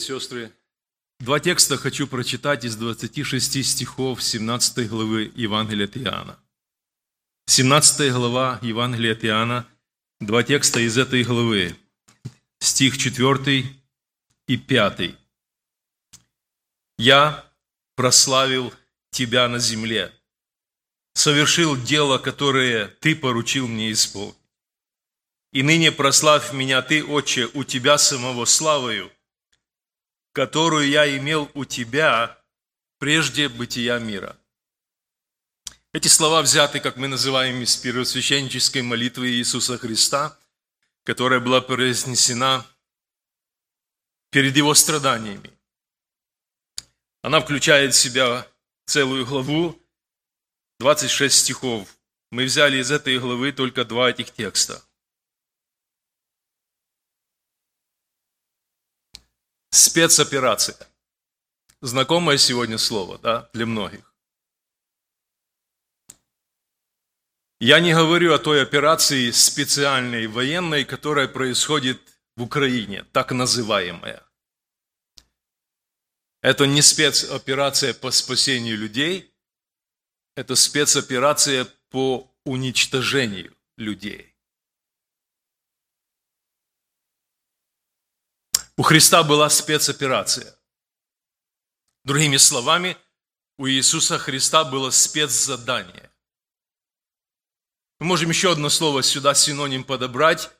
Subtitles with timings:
[0.00, 0.52] Сестры.
[1.20, 6.38] Два текста хочу прочитать из 26 стихов 17 главы Евангелия от Иоанна.
[7.46, 9.66] 17 глава Евангелия от Иоанна,
[10.20, 11.76] два текста из этой главы,
[12.60, 13.66] стих 4
[14.46, 15.14] и 5.
[16.98, 17.44] «Я
[17.96, 18.72] прославил
[19.10, 20.12] Тебя на земле,
[21.14, 24.36] совершил дело, которое Ты поручил мне исполнить.
[25.52, 29.10] И ныне прославь меня Ты, Отче, у Тебя самого славою,
[30.32, 32.38] которую я имел у тебя
[32.98, 34.36] прежде бытия мира.
[35.92, 40.38] Эти слова взяты, как мы называем, из первосвященнической молитвы Иисуса Христа,
[41.04, 42.64] которая была произнесена
[44.30, 45.50] перед Его страданиями.
[47.22, 48.46] Она включает в себя
[48.86, 49.76] целую главу,
[50.78, 51.96] 26 стихов.
[52.30, 54.82] Мы взяли из этой главы только два этих текста–
[59.70, 60.76] Спецоперация.
[61.80, 64.12] Знакомое сегодня слово, да, для многих.
[67.60, 72.00] Я не говорю о той операции специальной военной, которая происходит
[72.36, 74.26] в Украине, так называемая.
[76.42, 79.32] Это не спецоперация по спасению людей,
[80.34, 84.29] это спецоперация по уничтожению людей.
[88.80, 90.56] У Христа была спецоперация.
[92.02, 92.96] Другими словами,
[93.58, 96.10] у Иисуса Христа было спецзадание.
[97.98, 100.50] Мы можем еще одно слово сюда синоним подобрать.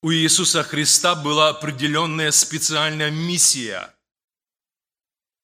[0.00, 3.94] У Иисуса Христа была определенная специальная миссия,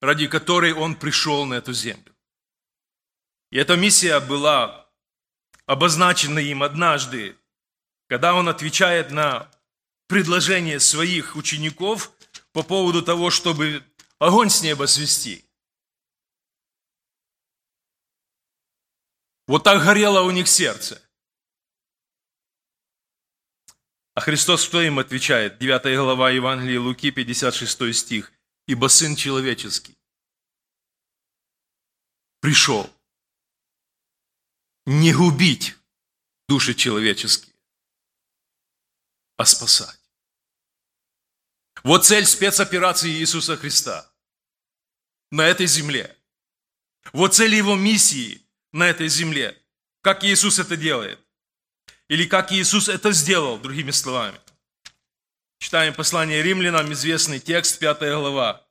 [0.00, 2.16] ради которой Он пришел на эту землю.
[3.50, 4.88] И эта миссия была
[5.66, 7.36] обозначена им однажды,
[8.08, 9.50] когда Он отвечает на
[10.06, 12.10] предложение своих учеников
[12.52, 13.84] по поводу того, чтобы
[14.18, 15.44] огонь с неба свести.
[19.46, 21.02] Вот так горело у них сердце.
[24.14, 25.58] А Христос что им отвечает?
[25.58, 28.32] 9 глава Евангелия Луки, 56 стих.
[28.66, 29.96] «Ибо Сын Человеческий
[32.40, 32.90] пришел
[34.84, 35.76] не губить
[36.48, 37.54] души человеческие,
[39.36, 40.01] а спасать.
[41.82, 44.08] Вот цель спецоперации Иисуса Христа
[45.30, 46.16] на этой земле.
[47.12, 48.40] Вот цель Его миссии
[48.72, 49.60] на этой земле.
[50.00, 51.18] Как Иисус это делает.
[52.08, 54.38] Или как Иисус это сделал, другими словами.
[55.58, 58.64] Читаем послание римлянам, известный текст, 5 глава,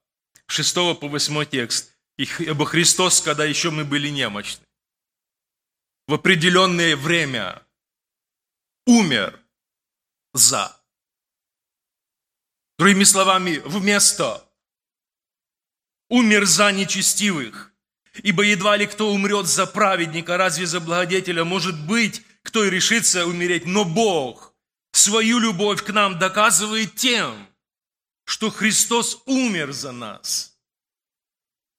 [0.47, 1.94] 6 по 8 текст.
[2.17, 4.63] Ибо Христос, когда еще мы были немощны,
[6.07, 7.61] в определенное время
[8.85, 9.39] умер
[10.33, 10.81] за
[12.81, 14.44] Другими словами, вместо
[16.09, 17.72] умер за нечестивых,
[18.24, 23.28] ибо едва ли кто умрет за праведника, разве за благодетеля может быть, кто и решится
[23.28, 24.56] умереть, но Бог
[24.94, 27.47] свою любовь к нам доказывает тем,
[28.25, 30.58] что Христос умер за нас,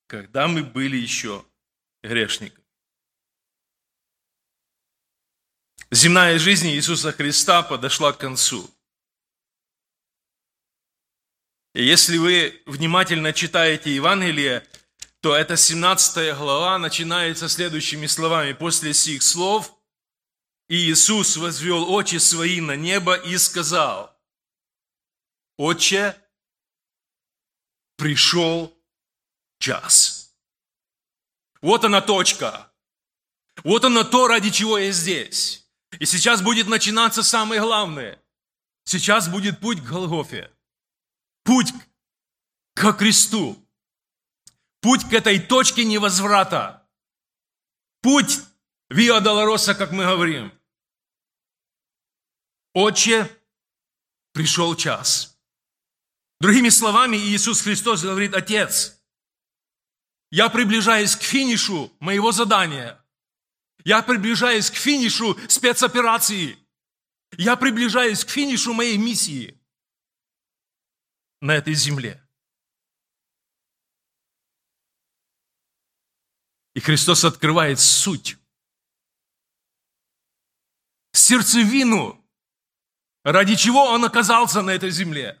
[0.07, 1.43] когда мы были еще
[2.01, 2.65] грешниками.
[5.91, 8.73] Земная жизнь Иисуса Христа подошла к концу–
[11.73, 14.65] если вы внимательно читаете Евангелие,
[15.21, 18.53] то эта 17 глава начинается следующими словами.
[18.53, 19.73] «После сих слов
[20.67, 24.15] Иисус возвел очи свои на небо и сказал,
[25.57, 26.15] «Отче,
[27.97, 28.77] пришел
[29.59, 30.35] час».
[31.61, 32.71] Вот она точка.
[33.63, 35.65] Вот оно то, ради чего я здесь.
[35.99, 38.21] И сейчас будет начинаться самое главное.
[38.83, 40.52] Сейчас будет путь к Голгофе.
[41.43, 41.73] Путь
[42.73, 43.57] к кресту.
[44.81, 46.89] Путь к этой точке невозврата.
[48.01, 48.39] Путь
[48.89, 50.51] Виа Долороса, как мы говорим.
[52.73, 53.29] Отче,
[54.31, 55.37] пришел час.
[56.39, 59.01] Другими словами, Иисус Христос говорит, Отец,
[60.31, 63.05] я приближаюсь к финишу моего задания.
[63.85, 66.57] Я приближаюсь к финишу спецоперации.
[67.37, 69.59] Я приближаюсь к финишу моей миссии–
[71.43, 72.25] на этой земле.
[76.73, 78.37] И Христос открывает суть,
[81.11, 82.25] сердцевину,
[83.25, 85.39] ради чего Он оказался на этой земле.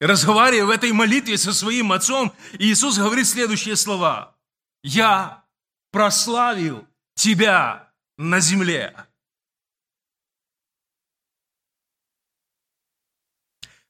[0.00, 4.36] Разговаривая в этой молитве со своим отцом, Иисус говорит следующие слова.
[4.82, 5.46] «Я
[5.92, 9.11] прославил тебя на земле».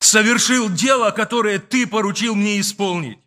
[0.03, 3.19] Совершил дело, которое ты поручил мне исполнить.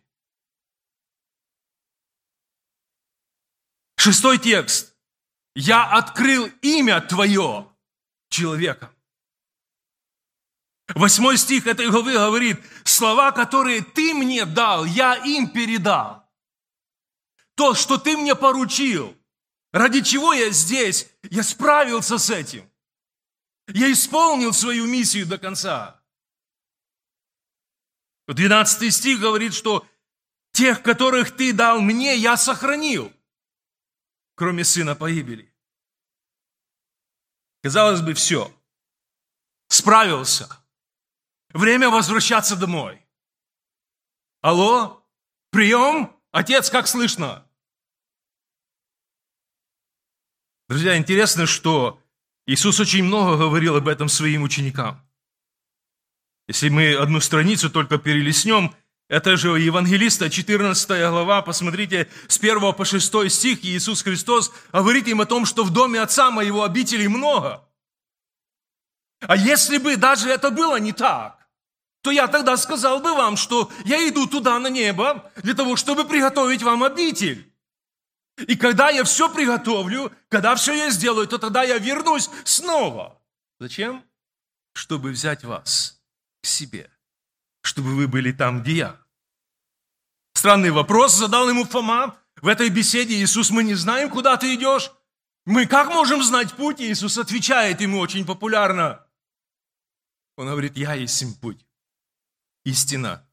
[3.96, 4.94] Шестой текст.
[5.54, 7.68] Я открыл имя Твое
[8.28, 8.92] человека.
[10.94, 16.30] Восьмой стих этой главы говорит, слова, которые Ты мне дал, я им передал.
[17.56, 19.16] То, что Ты мне поручил,
[19.72, 22.70] ради чего я здесь, я справился с этим.
[23.68, 26.00] Я исполнил свою миссию до конца.
[28.34, 29.86] 12 стих говорит, что
[30.52, 33.12] тех, которых Ты дал мне, я сохранил
[34.36, 35.52] кроме сына погибели.
[37.62, 38.52] Казалось бы, все.
[39.68, 40.48] Справился.
[41.48, 43.04] Время возвращаться домой.
[44.42, 45.02] Алло?
[45.50, 46.14] Прием?
[46.30, 47.50] Отец, как слышно?
[50.68, 52.00] Друзья, интересно, что
[52.44, 55.05] Иисус очень много говорил об этом своим ученикам.
[56.48, 58.74] Если мы одну страницу только перелистнем–
[59.08, 65.20] это же Евангелиста, 14 глава, посмотрите, с 1 по 6 стих Иисус Христос говорит им
[65.20, 67.64] о том, что в доме Отца моего обителей много.
[69.20, 71.38] А если бы даже это было не так,
[72.02, 76.04] то я тогда сказал бы вам, что я иду туда на небо для того, чтобы
[76.04, 77.52] приготовить вам обитель.
[78.48, 83.22] И когда я все приготовлю, когда все я сделаю, то тогда я вернусь снова.
[83.60, 84.04] Зачем?
[84.74, 85.96] Чтобы взять вас
[86.46, 86.90] к себе
[87.66, 89.00] чтобы вы были там, где я.
[90.34, 92.16] Странный вопрос задал ему Фома.
[92.40, 94.92] В этой беседе Иисус, мы не знаем, куда ты идешь.
[95.44, 96.80] Мы как можем знать путь?
[96.80, 99.04] Иисус отвечает ему очень популярно.
[100.36, 101.66] Он говорит, я есть путь,
[102.64, 103.26] истина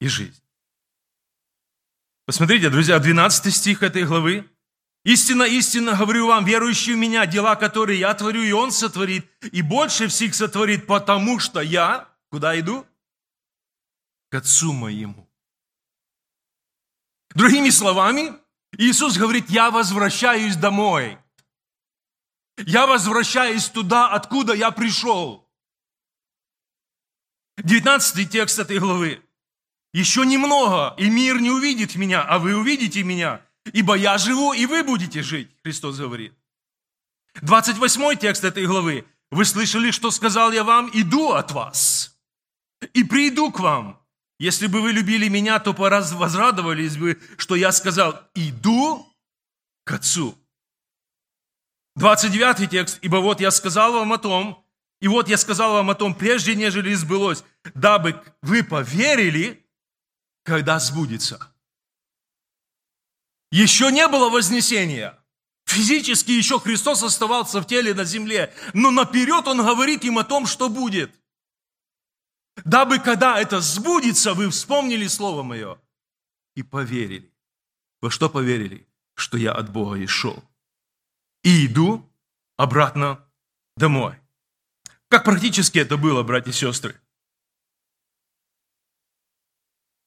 [0.00, 0.42] и жизнь.
[2.26, 4.50] Посмотрите, друзья, 12 стих этой главы.
[5.04, 9.62] Истинно, истинно говорю вам, верующий в меня, дела, которые я творю, и он сотворит, и
[9.62, 12.86] больше всех сотворит, потому что я, куда иду?
[14.28, 15.26] к Отцу моему.
[17.30, 18.34] Другими словами,
[18.76, 21.16] Иисус говорит, я возвращаюсь домой.
[22.58, 25.48] Я возвращаюсь туда, откуда я пришел.
[27.56, 29.22] 19 текст этой главы.
[29.94, 33.40] Еще немного, и мир не увидит меня, а вы увидите меня,
[33.72, 36.34] ибо я живу, и вы будете жить, Христос говорит.
[37.40, 39.06] 28 текст этой главы.
[39.30, 42.15] Вы слышали, что сказал я вам, иду от вас,
[42.94, 44.00] и приду к вам.
[44.38, 49.06] Если бы вы любили меня, то возрадовались бы, что я сказал, иду
[49.84, 50.36] к Отцу.
[51.96, 52.98] 29 текст.
[53.00, 54.62] «Ибо вот я сказал вам о том,
[55.00, 57.44] и вот я сказал вам о том, прежде нежели сбылось,
[57.74, 59.66] дабы вы поверили,
[60.44, 61.52] когда сбудется».
[63.50, 65.18] Еще не было вознесения.
[65.64, 70.46] Физически еще Христос оставался в теле на земле, но наперед Он говорит им о том,
[70.46, 71.14] что будет–
[72.64, 75.78] дабы когда это сбудется, вы вспомнили Слово Мое
[76.54, 77.32] и поверили.
[78.00, 78.86] Во что поверили?
[79.14, 80.42] Что я от Бога и шел.
[81.42, 82.08] И иду
[82.56, 83.24] обратно
[83.76, 84.18] домой.
[85.08, 87.00] Как практически это было, братья и сестры?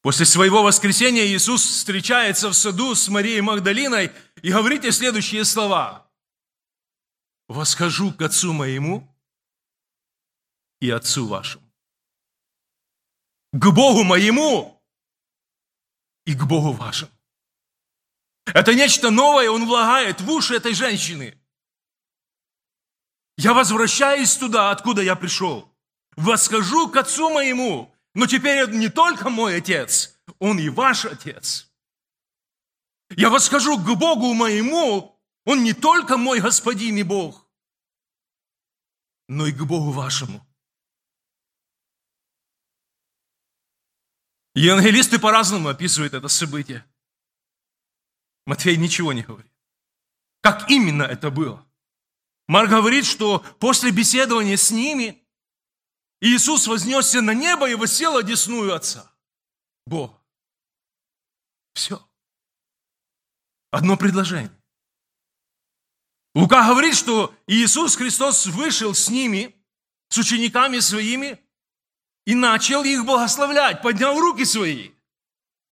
[0.02, 6.10] После своего воскресения Иисус встречается в саду с Марией Магдалиной и говорит ей следующие слова.
[7.48, 9.14] «Восхожу к Отцу моему
[10.80, 11.69] и Отцу вашему»
[13.52, 14.80] к Богу моему
[16.24, 17.10] и к Богу вашему.
[18.46, 21.38] Это нечто новое он влагает в уши этой женщины.
[23.36, 25.72] Я возвращаюсь туда, откуда я пришел.
[26.16, 27.94] Восхожу к отцу моему.
[28.14, 31.70] Но теперь он не только мой отец, он и ваш отец.
[33.10, 37.48] Я восхожу к Богу моему, он не только мой господин и Бог,
[39.28, 40.44] но и к Богу вашему.
[44.54, 46.84] Евангелисты по-разному описывают это событие.
[48.46, 49.52] Матфей ничего не говорит.
[50.40, 51.66] Как именно это было?
[52.48, 55.24] Марк говорит, что после беседования с ними
[56.20, 59.12] Иисус вознесся на небо и восел одесную Отца.
[59.86, 60.20] Бог.
[61.74, 62.04] Все.
[63.70, 64.50] Одно предложение.
[66.34, 69.54] Лука говорит, что Иисус Христос вышел с ними,
[70.08, 71.40] с учениками своими,
[72.26, 74.90] и начал их благословлять, поднял руки свои.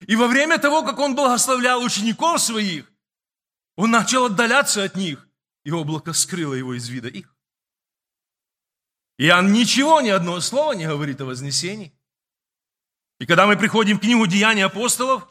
[0.07, 2.91] И во время того, как он благословлял учеников своих,
[3.75, 5.27] он начал отдаляться от них,
[5.63, 7.35] и облако скрыло его из вида их.
[9.17, 11.93] Иоанн ничего, ни одного слова не говорит о вознесении.
[13.19, 15.27] И когда мы приходим в книгу «Деяния апостолов»,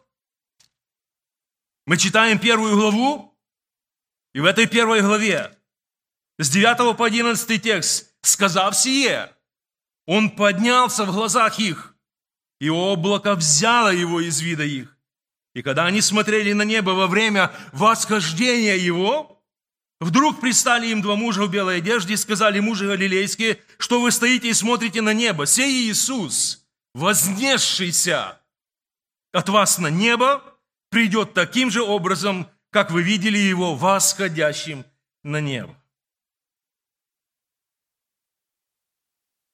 [1.87, 3.35] мы читаем первую главу,
[4.35, 5.59] и в этой первой главе
[6.39, 9.35] с 9 по 11 текст, сказав сие,
[10.09, 11.95] он поднялся в глазах их,
[12.61, 14.97] и облако взяло его из вида их.
[15.55, 19.45] И когда они смотрели на небо во время восхождения его,
[20.01, 24.49] вдруг пристали им два мужа в белой одежде и сказали, мужи галилейские, что вы стоите
[24.49, 25.45] и смотрите на небо.
[25.45, 28.41] Сей Иисус, вознесшийся
[29.33, 30.43] от вас на небо,
[30.89, 34.87] придет таким же образом, как вы видели его восходящим
[35.23, 35.77] на небо.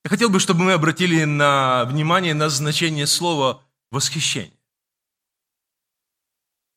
[0.05, 4.59] Я хотел бы, чтобы мы обратили на внимание на значение слова «восхищение».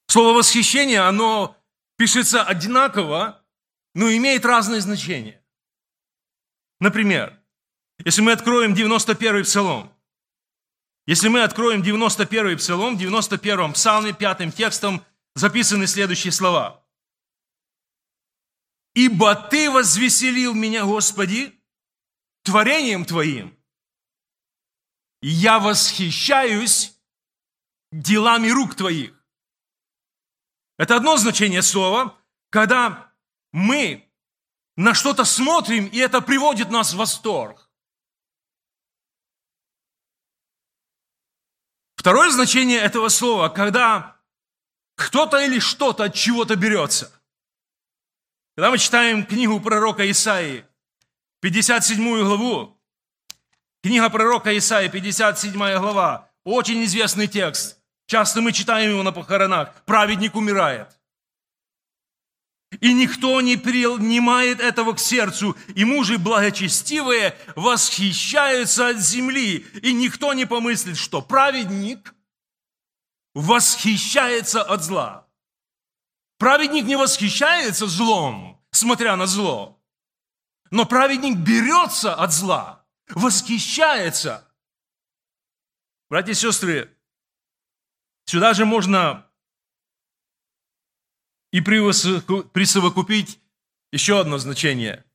[0.08, 1.58] Слово «восхищение», оно
[1.98, 3.44] пишется одинаково,
[3.94, 5.44] но имеет разные значения.
[6.80, 7.38] Например,
[8.06, 9.92] если мы откроем 91-й псалом,
[11.06, 15.04] если мы откроем 91-й псалом, в 91-м псалме, пятым текстом
[15.36, 16.86] записаны следующие слова.
[18.94, 21.57] «Ибо Ты возвеселил меня, Господи,
[22.48, 23.58] творением Твоим.
[25.22, 26.98] Я восхищаюсь
[27.92, 29.14] делами рук Твоих.
[30.78, 32.18] Это одно значение слова,
[32.50, 33.14] когда
[33.52, 34.10] мы
[34.78, 37.70] на что-то смотрим, и это приводит нас в восторг.
[41.96, 44.22] Второе значение этого слова, когда
[44.96, 47.12] кто-то или что-то от чего-то берется.
[48.56, 50.66] Когда мы читаем книгу пророка Исаии,
[51.50, 52.78] 57 главу.
[53.82, 56.30] Книга пророка Исаия, 57 глава.
[56.44, 57.80] Очень известный текст.
[58.06, 59.74] Часто мы читаем его на похоронах.
[59.86, 60.90] Праведник умирает.
[62.82, 70.34] И никто не принимает этого к сердцу, и мужи благочестивые восхищаются от земли, и никто
[70.34, 72.14] не помыслит, что праведник
[73.34, 75.28] восхищается от зла.
[76.40, 79.77] Праведник не восхищается злом, смотря на зло.
[80.72, 84.48] Но праведник берется от зла, восхищается.
[86.10, 86.96] Братья и сестры,
[88.26, 89.30] сюда же можно
[91.52, 93.40] и присовокупить
[93.92, 95.06] еще одно значение.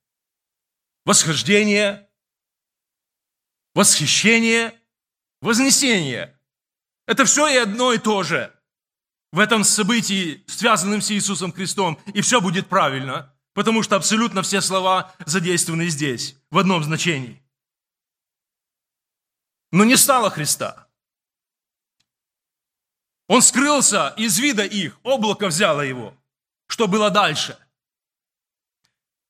[1.04, 2.08] Восхождение,
[3.74, 4.78] восхищение,
[5.40, 6.38] вознесение.
[7.06, 8.54] Это все и одно и то же
[9.32, 14.60] в этом событии, связанном с Иисусом Христом, и все будет правильно– Потому что абсолютно все
[14.60, 17.42] слова задействованы здесь, в одном значении.
[19.70, 20.88] Но не стало Христа.
[23.28, 26.14] Он скрылся из вида их, облако взяло его.
[26.66, 27.58] Что было дальше?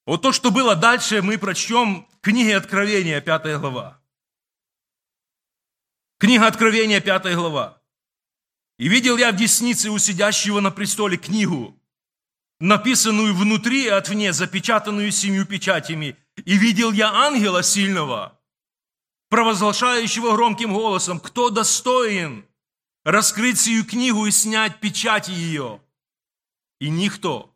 [0.06, 4.00] Вот то, что было дальше, мы прочтем в книге Откровения, 5 глава.
[6.18, 7.80] Книга Откровения, 5 глава.
[8.78, 11.80] «И видел я в деснице у сидящего на престоле книгу,
[12.62, 16.16] написанную внутри и отвне, запечатанную семью печатями.
[16.44, 18.40] И видел я ангела сильного,
[19.30, 22.46] провозглашающего громким голосом, кто достоин
[23.04, 25.80] раскрыть сию книгу и снять печати ее.
[26.80, 27.52] И никто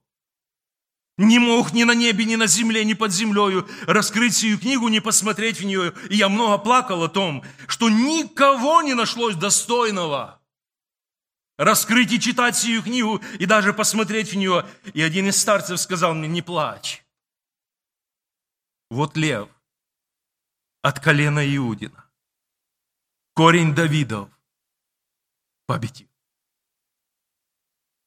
[1.18, 5.00] не мог ни на небе, ни на земле, ни под землею раскрыть сию книгу, не
[5.00, 5.94] посмотреть в нее.
[6.10, 10.42] И я много плакал о том, что никого не нашлось достойного–
[11.58, 14.66] раскрыть и читать сию книгу и даже посмотреть в нее.
[14.94, 17.04] И один из старцев сказал мне, не плачь.
[18.90, 19.48] Вот лев
[20.82, 22.04] от колена Иудина,
[23.34, 24.30] корень Давидов,
[25.66, 26.08] победил.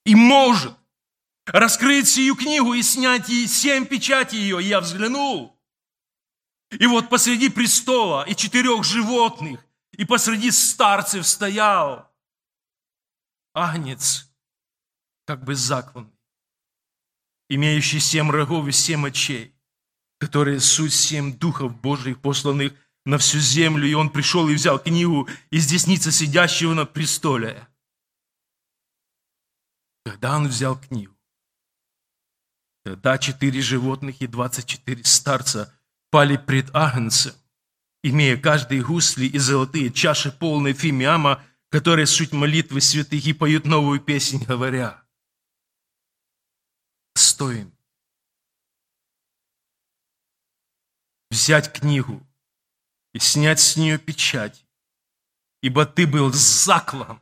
[0.05, 0.75] И может
[1.45, 4.63] раскрыть сию книгу и снять ей семь печати ее.
[4.63, 5.59] И я взглянул.
[6.71, 12.07] И вот посреди престола и четырех животных, и посреди старцев стоял–
[13.59, 14.31] агнец,
[15.25, 16.11] как бы закланный,
[17.49, 19.55] имеющий семь рогов и семь очей,
[20.19, 22.73] которые суть семь духов Божьих, посланных
[23.05, 27.67] на всю землю, и он пришел и взял книгу из десницы сидящего на престоле.
[30.05, 31.15] Когда он взял книгу,
[32.83, 35.73] тогда четыре животных и двадцать четыре старца
[36.09, 37.33] пали пред Агнцем,
[38.03, 43.99] имея каждый гусли и золотые чаши, полные фимиама, которые суть молитвы святых и поют новую
[43.99, 45.03] песнь, говоря,
[47.15, 47.71] стоим
[51.29, 52.25] взять книгу
[53.13, 54.65] и снять с нее печать,
[55.61, 57.19] ибо ты был заклан,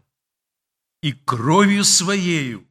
[1.01, 2.65] и кровью Своею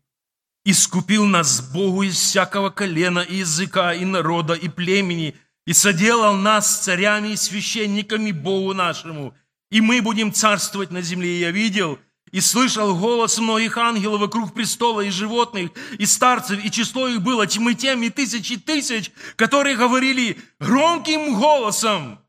[0.65, 6.81] искупил нас Богу из всякого колена, и языка, и народа, и племени, и соделал нас
[6.81, 9.37] царями и священниками Богу нашему,
[9.71, 11.37] и мы будем царствовать на земле.
[11.37, 11.99] И я видел
[12.33, 17.47] и слышал голос многих ангелов вокруг престола, и животных, и старцев, и число их было
[17.47, 22.21] тьмы тем и тысячи тысяч, которые говорили громким голосом,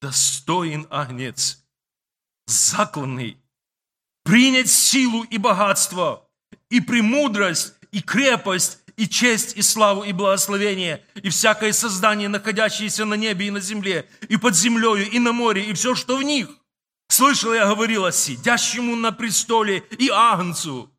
[0.00, 1.62] достоин агнец,
[2.46, 3.36] закланный,
[4.24, 6.24] принять силу и богатство–
[6.70, 13.14] и премудрость, и крепость, и честь, и славу, и благословение, и всякое создание, находящееся на
[13.14, 16.48] небе и на земле, и под землею, и на море, и все, что в них.
[17.08, 20.92] Слышал я говорила сидящему на престоле и Агнцу.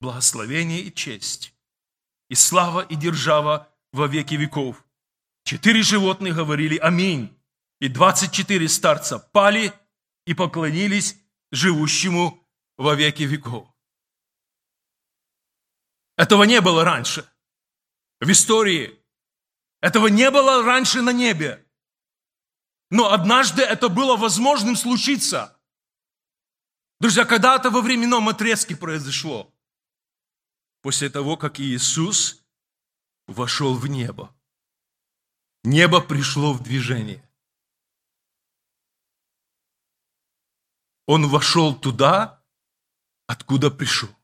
[0.00, 1.52] Благословение и честь,
[2.28, 4.84] и слава, и держава во веки веков.
[5.44, 7.36] Четыре животных говорили «Аминь»,
[7.80, 9.72] и двадцать четыре старца пали
[10.24, 11.16] и поклонились
[11.50, 12.46] живущему
[12.78, 13.69] во веки веков.
[16.20, 17.26] Этого не было раньше.
[18.20, 19.02] В истории.
[19.80, 21.66] Этого не было раньше на небе.
[22.90, 25.58] Но однажды это было возможным случиться.
[27.00, 29.50] Друзья, когда-то во временном отрезке произошло.
[30.82, 32.44] После того, как Иисус
[33.26, 34.36] вошел в небо.
[35.64, 37.26] Небо пришло в движение.
[41.06, 42.44] Он вошел туда,
[43.26, 44.19] откуда пришел.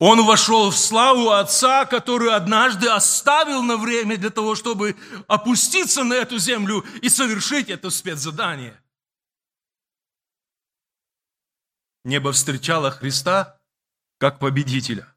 [0.00, 4.96] Он вошел в славу Отца, которую однажды оставил на время для того, чтобы
[5.28, 8.82] опуститься на эту землю и совершить это спецзадание.
[12.02, 13.60] Небо встречало Христа
[14.18, 15.14] как победителя.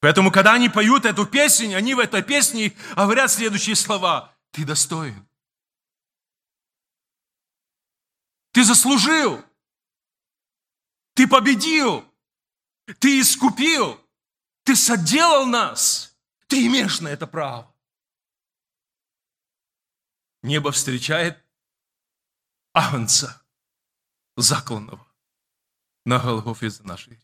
[0.00, 4.34] Поэтому, когда они поют эту песнь, они в этой песне говорят следующие слова.
[4.50, 5.28] Ты достоин.
[8.52, 9.44] Ты заслужил.
[11.12, 12.09] Ты победил.
[12.98, 14.00] Ты искупил,
[14.64, 17.72] ты соделал нас, ты имеешь на это право.
[20.42, 21.38] Небо встречает
[22.72, 23.42] Агнца,
[24.36, 25.06] закланного
[26.04, 27.20] на Голгофе за наши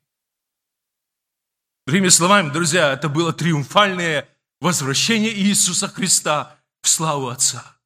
[1.86, 4.28] Другими словами, друзья, это было триумфальное
[4.60, 7.76] возвращение Иисуса Христа в славу Отца.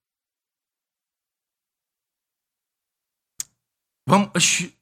[4.07, 4.33] Вам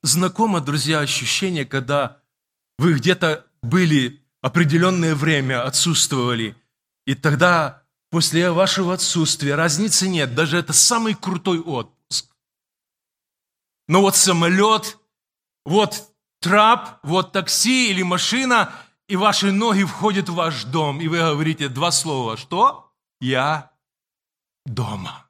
[0.03, 2.18] знакомо, друзья, ощущение, когда
[2.79, 6.57] вы где-то были определенное время, отсутствовали,
[7.07, 12.31] и тогда после вашего отсутствия разницы нет, даже это самый крутой отпуск.
[13.89, 14.99] Но вот самолет,
[15.65, 18.73] вот трап, вот такси или машина,
[19.09, 22.37] и ваши ноги входят в ваш дом, и вы говорите два слова.
[22.37, 22.93] Что?
[23.21, 23.73] Я
[24.65, 25.29] дома.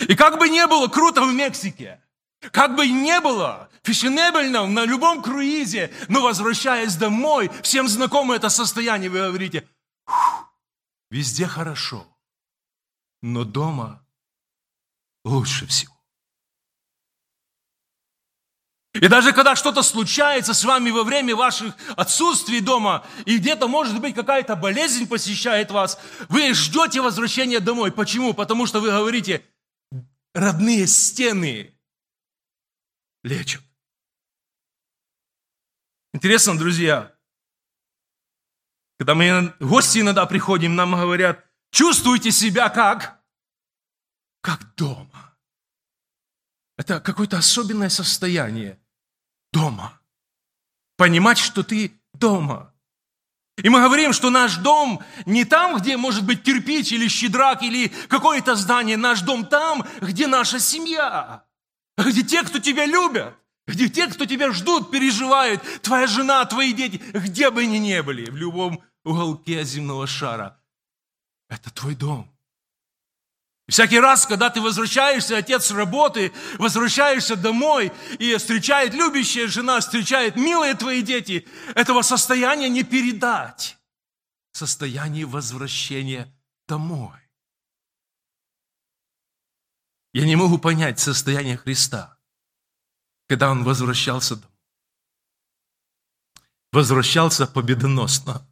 [0.00, 2.01] И как бы не было круто в Мексике,
[2.50, 9.10] как бы не было фешенебельно на любом круизе, но возвращаясь домой, всем знакомо это состояние,
[9.10, 9.68] вы говорите,
[11.10, 12.06] везде хорошо,
[13.22, 14.04] но дома
[15.24, 15.92] лучше всего.
[18.94, 23.98] И даже когда что-то случается с вами во время ваших отсутствий дома, и где-то, может
[24.00, 27.90] быть, какая-то болезнь посещает вас, вы ждете возвращения домой.
[27.90, 28.34] Почему?
[28.34, 29.46] Потому что вы говорите,
[30.34, 31.74] родные стены
[33.22, 33.62] лечат.
[36.12, 37.14] Интересно, друзья,
[38.98, 43.20] когда мы гости иногда приходим, нам говорят, чувствуйте себя как?
[44.42, 45.36] Как дома.
[46.76, 48.78] Это какое-то особенное состояние
[49.52, 50.00] дома.
[50.96, 52.74] Понимать, что ты дома.
[53.56, 57.88] И мы говорим, что наш дом не там, где может быть кирпич или щедрак или
[58.08, 58.96] какое-то здание.
[58.96, 61.44] Наш дом там, где наша семья
[61.96, 63.34] где те, кто тебя любят,
[63.66, 68.30] где те, кто тебя ждут, переживают, твоя жена, твои дети, где бы они ни были,
[68.30, 70.60] в любом уголке земного шара.
[71.48, 72.32] Это твой дом.
[73.68, 80.36] Всякий раз, когда ты возвращаешься, отец с работы, возвращаешься домой, и встречает любящая жена, встречает
[80.36, 83.78] милые твои дети, этого состояния не передать.
[84.52, 86.30] Состояние возвращения
[86.66, 87.21] домой.
[90.12, 92.18] Я не могу понять состояние Христа,
[93.28, 94.50] когда Он возвращался домой.
[96.70, 98.46] Возвращался победоносно.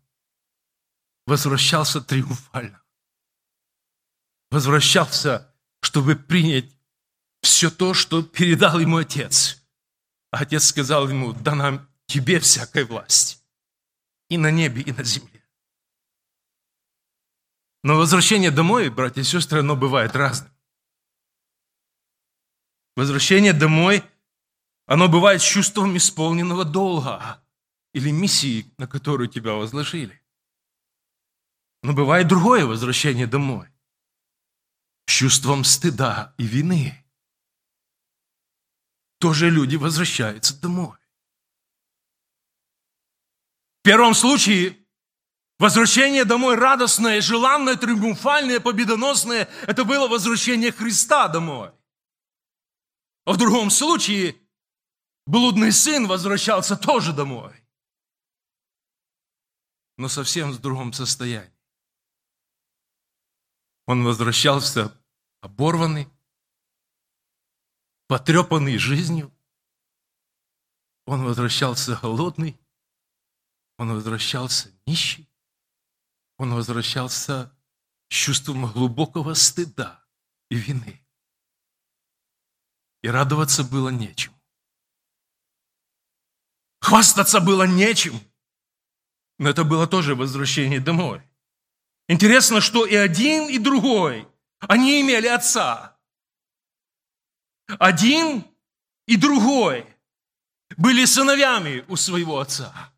[1.27, 2.83] Возвращался триумфально.
[4.51, 6.71] Возвращался, чтобы принять
[7.43, 9.63] все то, что передал ему Отец.
[10.31, 13.45] А Отец сказал ему, да нам тебе всякая власть.
[14.29, 15.43] И на небе, и на земле.
[17.83, 20.53] Но возвращение домой, братья и сестры, оно бывает разным.
[23.01, 24.05] Возвращение домой,
[24.85, 27.43] оно бывает чувством исполненного долга
[27.95, 30.23] или миссии, на которую тебя возложили.
[31.83, 33.69] Но бывает другое возвращение домой
[35.07, 37.03] чувством стыда и вины.
[39.19, 40.99] Тоже люди возвращаются домой.
[43.79, 44.77] В первом случае
[45.59, 51.71] возвращение домой радостное, желанное, триумфальное, победоносное– это было возвращение Христа домой.
[53.25, 54.41] А в другом случае
[55.27, 57.55] блудный сын возвращался тоже домой,
[59.97, 61.53] но совсем в другом состоянии.
[63.87, 64.97] Он возвращался
[65.41, 66.09] оборванный,
[68.07, 69.33] потрепанный жизнью.
[71.07, 72.59] Он возвращался голодный,
[73.79, 75.29] он возвращался нищий,
[76.39, 77.53] он возвращался
[78.09, 80.05] с чувством глубокого стыда
[80.51, 81.05] и вины.
[83.03, 84.35] И радоваться было нечем.
[86.81, 88.21] Хвастаться было нечем.
[89.39, 91.23] Но это было тоже возвращение домой.
[92.09, 95.99] Интересно, что и один, и другой, они имели отца.
[97.79, 98.45] Один
[99.07, 99.87] и другой
[100.77, 102.93] были сыновьями у своего отца.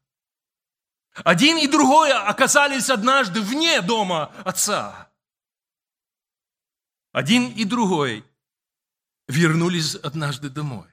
[1.15, 5.11] Один и другой оказались однажды вне дома отца.
[7.13, 8.25] Один и другой
[9.29, 10.89] вернулись однажды домой.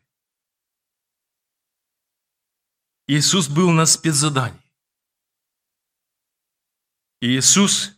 [3.08, 4.72] Иисус был на спецзадании.
[7.22, 7.92] Иисус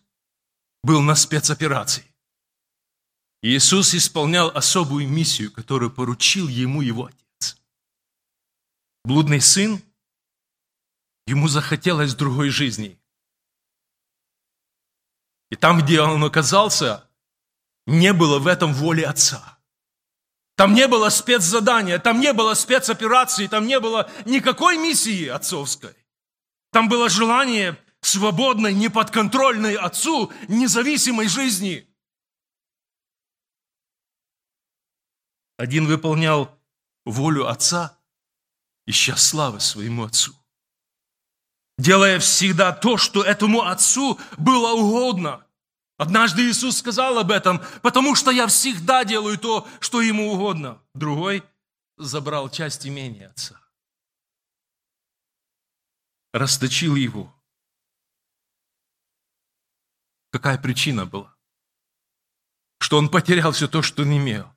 [0.83, 2.05] был на спецоперации.
[3.43, 7.57] Иисус исполнял особую миссию, которую поручил ему его отец.
[9.03, 9.83] Блудный сын,
[11.25, 12.99] ему захотелось другой жизни.
[15.49, 17.09] И там, где он оказался,
[17.85, 19.60] не было в этом воли отца.
[20.55, 25.95] Там не было спецзадания, там не было спецоперации, там не было никакой миссии отцовской.
[26.71, 31.87] Там было желание свободной, неподконтрольной отцу, независимой жизни.
[35.57, 36.57] Один выполнял
[37.05, 37.97] волю отца,
[38.85, 40.33] ища славы своему отцу.
[41.77, 45.45] Делая всегда то, что этому отцу было угодно.
[46.01, 50.81] Однажды Иисус сказал об этом, потому что я всегда делаю то, что ему угодно.
[50.95, 51.43] Другой
[51.95, 53.61] забрал часть имения отца.
[56.33, 57.31] Расточил его
[60.31, 61.35] Какая причина была?
[62.79, 64.51] Что он потерял все то, что он имел.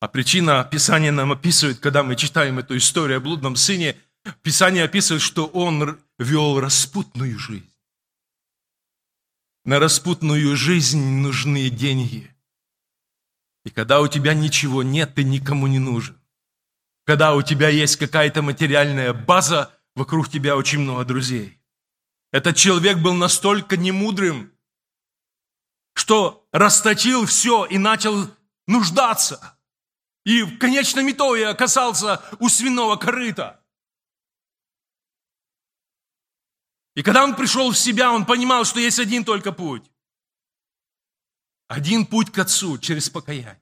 [0.00, 3.96] А причина Писание нам описывает, когда мы читаем эту историю о блудном сыне,
[4.42, 7.71] Писание описывает, что он вел распутную жизнь.
[9.64, 12.34] На распутную жизнь нужны деньги.
[13.64, 16.20] И когда у тебя ничего нет, ты никому не нужен.
[17.04, 21.60] Когда у тебя есть какая-то материальная база, вокруг тебя очень много друзей.
[22.32, 24.52] Этот человек был настолько немудрым,
[25.94, 28.28] что расточил все и начал
[28.66, 29.58] нуждаться.
[30.24, 33.61] И в конечном итоге оказался у свиного корыта.
[36.94, 39.90] И когда он пришел в себя, он понимал, что есть один только путь.
[41.68, 43.60] Один путь к Отцу через покаяние.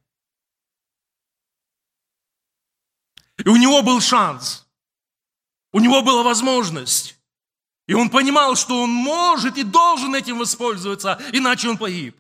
[3.38, 4.66] И у него был шанс.
[5.72, 7.16] У него была возможность.
[7.86, 12.16] И он понимал, что он может и должен этим воспользоваться, иначе он погиб.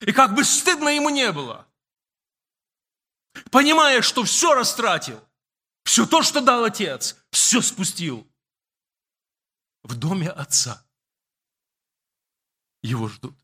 [0.00, 1.66] И как бы стыдно ему не было,
[3.50, 5.20] понимая, что все растратил,
[5.84, 8.28] все то, что дал отец, все спустил
[9.84, 10.84] в доме отца.
[12.82, 13.38] Его ждут.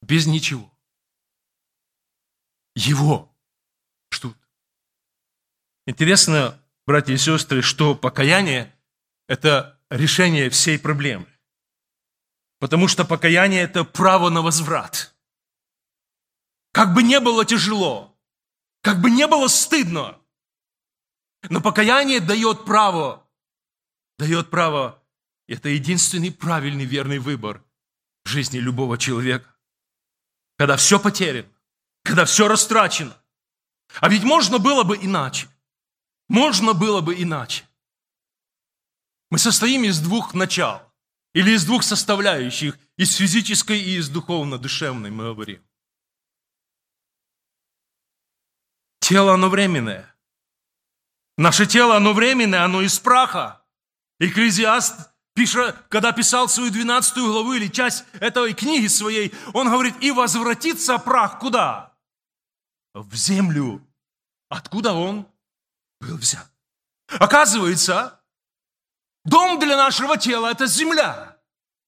[0.00, 0.72] Без ничего.
[2.74, 3.34] Его
[4.12, 4.36] ждут.
[5.86, 8.74] Интересно, братья и сестры, что покаяние–
[9.28, 11.26] это решение всей проблемы.
[12.60, 15.14] Потому что покаяние– это право на возврат.
[16.72, 18.16] Как бы не было тяжело,
[18.82, 20.20] как бы не было стыдно,
[21.48, 23.19] но покаяние дает право,
[24.20, 25.02] дает право.
[25.48, 27.64] Это единственный правильный, верный выбор
[28.24, 29.56] в жизни любого человека.
[30.58, 31.48] Когда все потеряно,
[32.04, 33.16] когда все растрачено.
[34.00, 35.48] А ведь можно было бы иначе.
[36.28, 37.64] Можно было бы иначе.
[39.30, 40.82] Мы состоим из двух начал.
[41.32, 45.64] Или из двух составляющих, из физической и из духовно-душевной мы говорим.
[48.98, 50.14] Тело, оно временное.
[51.38, 53.59] Наше тело, оно временное, оно из праха.
[54.20, 60.12] Экклезиаст, пиша, когда писал свою 12 главу или часть этой книги своей, он говорит, и
[60.12, 61.90] возвратится прах куда?
[62.94, 63.86] в землю,
[64.48, 65.26] откуда он
[66.00, 66.50] был взят.
[67.08, 68.20] Оказывается,
[69.24, 71.40] дом для нашего тела– это земля,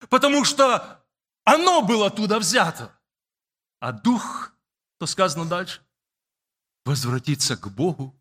[0.09, 1.05] потому что
[1.45, 2.97] оно было оттуда взято.
[3.81, 4.53] А дух,
[4.99, 5.85] то сказано дальше,
[6.85, 8.15] возвратится к Богу,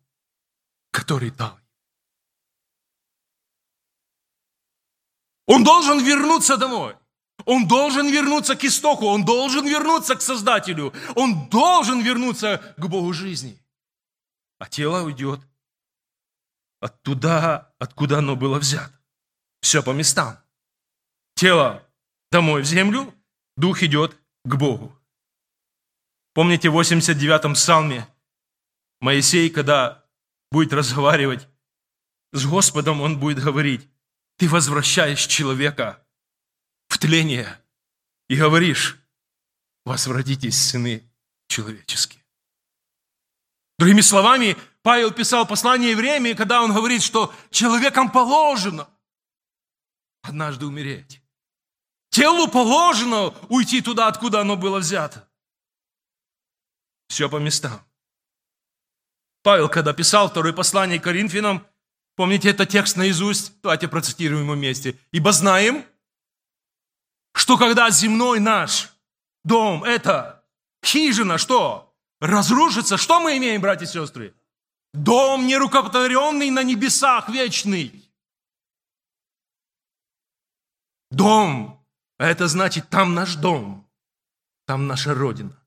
[0.90, 1.58] который дал.
[5.52, 6.96] Он должен вернуться домой.
[7.44, 13.12] Он должен вернуться к истоку, он должен вернуться к Создателю, он должен вернуться к Богу
[13.12, 13.60] жизни.
[14.58, 15.40] А тело уйдет
[16.80, 18.98] оттуда, откуда оно было взято.
[19.60, 20.38] Все по местам.
[21.34, 21.86] Тело
[22.30, 23.14] домой в землю,
[23.56, 24.98] дух идет к Богу.
[26.32, 28.08] Помните в 89-м псалме
[29.00, 30.02] Моисей, когда
[30.50, 31.46] будет разговаривать
[32.32, 33.91] с Господом, он будет говорить,
[34.36, 36.04] ты возвращаешь человека
[36.88, 37.60] в тление
[38.28, 38.98] и говоришь,
[39.84, 41.10] возвратитесь, сыны
[41.48, 42.24] человеческие.
[43.78, 48.88] Другими словами, Павел писал послание евреям, когда он говорит, что человекам положено
[50.22, 51.22] однажды умереть.
[52.10, 55.28] Телу положено уйти туда, откуда оно было взято.
[57.08, 57.80] Все по местам.
[59.42, 61.66] Павел, когда писал второе послание Коринфянам,
[62.16, 63.52] помните это текст наизусть?
[63.62, 64.98] Давайте процитируем его вместе.
[65.12, 65.84] «Ибо знаем,
[67.34, 68.92] что когда земной наш
[69.44, 70.44] дом, это
[70.84, 71.94] хижина, что?
[72.20, 74.34] Разрушится, что мы имеем, братья и сестры?
[74.92, 78.10] Дом нерукотворенный на небесах вечный.
[81.10, 81.84] Дом,
[82.18, 83.86] это значит, там наш дом,
[84.66, 85.58] там наша Родина.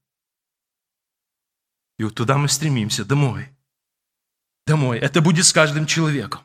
[1.97, 3.54] И вот туда мы стремимся, домой.
[4.65, 4.99] Домой.
[4.99, 6.41] Это будет с каждым человеком.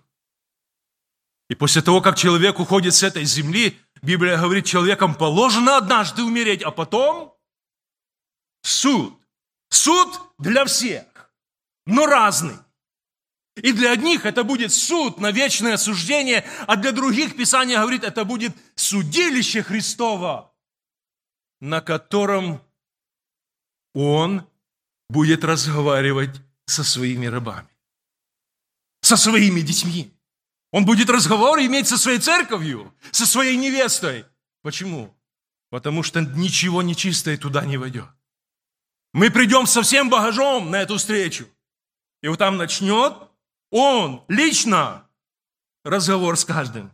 [1.48, 6.62] И после того, как человек уходит с этой земли, Библия говорит, человекам положено однажды умереть,
[6.62, 7.36] а потом
[8.62, 9.18] суд.
[9.70, 11.04] Суд для всех,
[11.86, 12.56] но разный.
[13.56, 18.24] И для одних это будет суд на вечное осуждение, а для других Писание говорит, это
[18.24, 20.52] будет судилище Христова,
[21.60, 22.62] на котором
[23.94, 24.46] Он
[25.08, 27.68] будет разговаривать со своими рабами,
[29.10, 30.14] со своими детьми.
[30.70, 34.24] Он будет разговор иметь со своей церковью, со своей невестой.
[34.62, 35.12] Почему?
[35.68, 38.08] Потому что ничего нечистое туда не войдет.
[39.12, 41.48] Мы придем со всем багажом на эту встречу.
[42.22, 43.14] И вот там начнет
[43.70, 45.08] он лично
[45.82, 46.92] разговор с каждым.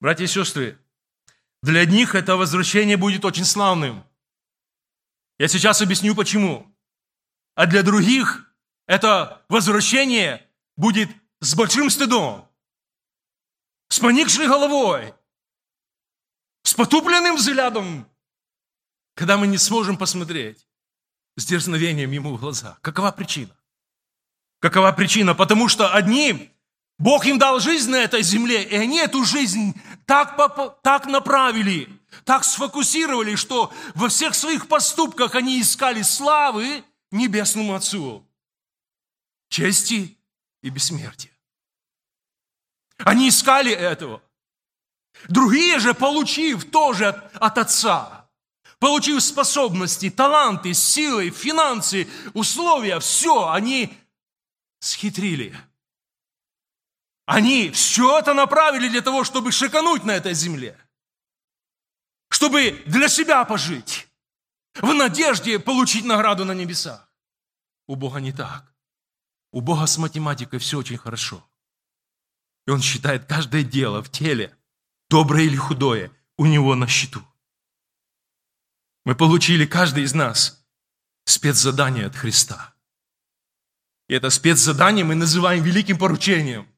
[0.00, 0.78] Братья и сестры,
[1.62, 4.04] для одних это возвращение будет очень славным.
[5.38, 6.70] Я сейчас объясню почему.
[7.54, 8.54] А для других
[8.86, 10.43] это возвращение
[10.76, 11.10] будет
[11.40, 12.48] с большим стыдом
[13.88, 15.14] с поникшей головой,
[16.64, 18.08] с потупленным взглядом,
[19.14, 20.66] когда мы не сможем посмотреть
[21.36, 22.76] с дерзновением ему в глаза.
[22.80, 23.56] Какова причина?
[24.60, 25.34] Какова причина?
[25.34, 26.50] Потому что одни,
[26.98, 30.36] Бог им дал жизнь на этой земле, и они эту жизнь так,
[30.82, 31.88] так направили,
[32.24, 38.26] так сфокусировали, что во всех своих поступках они искали славы Небесному Отцу,
[39.50, 40.18] чести
[40.64, 41.30] и бессмертия.
[42.96, 44.22] Они искали этого.
[45.28, 48.30] Другие же, получив тоже от, от Отца,
[48.78, 53.94] получив способности, таланты, силы, финансы, условия, все, они
[54.80, 55.54] схитрили.
[57.26, 60.78] Они все это направили для того, чтобы шикануть на этой земле.
[62.30, 64.08] Чтобы для себя пожить.
[64.74, 67.06] В надежде получить награду на небесах.
[67.86, 68.73] У Бога не так.
[69.54, 71.48] У Бога с математикой все очень хорошо.
[72.66, 74.52] И он считает каждое дело в теле,
[75.08, 77.22] доброе или худое, у него на счету.
[79.04, 80.66] Мы получили, каждый из нас,
[81.24, 82.74] спецзадание от Христа.
[84.08, 86.68] И это спецзадание мы называем великим поручением.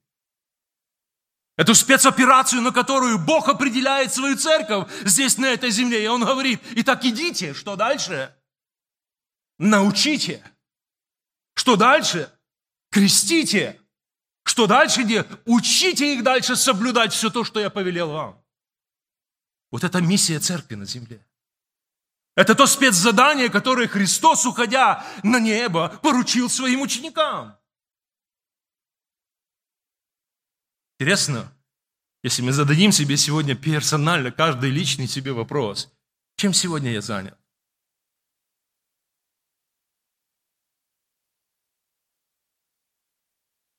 [1.56, 6.04] Эту спецоперацию, на которую Бог определяет свою церковь здесь, на этой земле.
[6.04, 8.36] И Он говорит, итак, идите, что дальше?
[9.56, 10.44] Научите.
[11.54, 12.35] Что дальше?
[12.96, 13.78] Крестите.
[14.42, 15.02] Что дальше?
[15.44, 18.42] Учите их дальше соблюдать все то, что я повелел вам.
[19.70, 21.22] Вот это миссия церкви на земле.
[22.36, 27.58] Это то спецзадание, которое Христос, уходя на небо, поручил своим ученикам.
[30.98, 31.52] Интересно,
[32.22, 35.92] если мы зададим себе сегодня персонально, каждый личный себе вопрос,
[36.36, 37.38] чем сегодня я занят?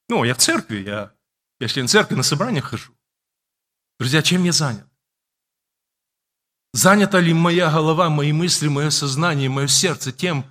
[0.10, 1.14] Ну, я в церкви, я,
[1.60, 2.94] я член церкви, на собраниях хожу.
[4.00, 4.88] Друзья, чем я занят?
[6.74, 10.46] Занята ли моя голова, мои мысли, мое сознание, мое сердце тем,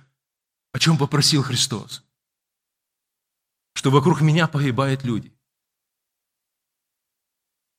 [0.73, 2.03] О чем попросил Христос?
[3.73, 5.35] Что вокруг меня погибают люди.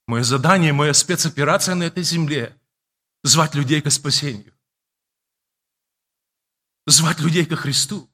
[0.08, 2.58] Мое задание, моя спецоперация на этой земле–
[3.22, 4.52] звать людей к спасению.
[6.86, 8.10] Звать людей ко Христу.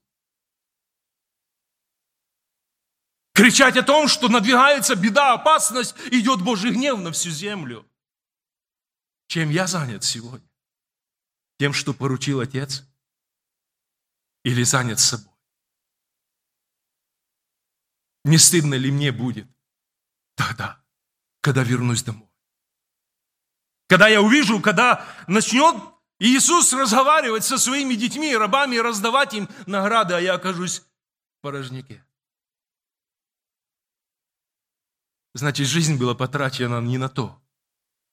[3.35, 7.85] Кричать о том, что надвигается беда, опасность, идет Божий гнев на всю землю.
[9.27, 10.49] Чем я занят сегодня?
[11.59, 12.85] Тем, что поручил Отец?
[14.45, 15.35] Или занят собой?
[18.25, 19.49] Не стыдно ли мне будет
[20.37, 20.81] тогда,
[21.41, 22.31] когда вернусь домой?
[23.89, 25.75] Когда я увижу, когда начнет
[26.21, 32.05] Иисус разговаривать со своими детьми рабами раздавать им награды, а я окажусь в порожнике.
[35.35, 37.41] Значит, жизнь была потрачена не на то,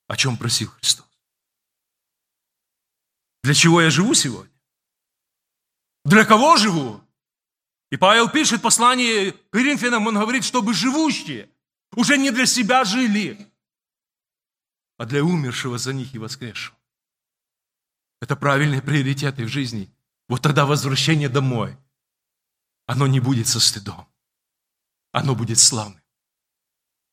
[0.08, 1.06] о чем просил Христос.
[3.42, 4.52] Для чего я живу сегодня?
[6.04, 7.00] Для кого живу?
[7.90, 11.48] И Павел пишет послание Коринфянам, он говорит, чтобы живущие
[11.94, 13.52] уже не для себя жили,
[14.98, 16.76] а для умершего за них и воскресшего.
[18.20, 19.92] Это правильные приоритеты в жизни.
[20.28, 21.76] Вот тогда возвращение домой,
[22.86, 24.08] оно не будет со стыдом.
[25.12, 26.01] Оно будет славным,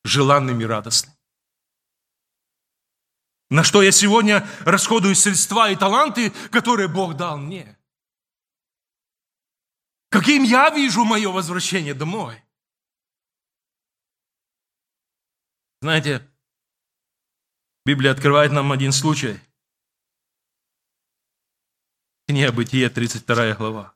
[0.10, 1.16] желанным и радостным.
[3.50, 7.78] На что я сегодня расходую средства и таланты, которые Бог дал мне.
[10.10, 12.44] Каким я вижу мое возвращение домой.
[15.82, 16.28] Знаете,
[17.86, 19.40] Библия открывает нам один случай.
[22.28, 23.96] Книга Бытие, 32 глава.